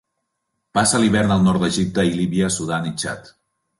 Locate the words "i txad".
2.93-3.35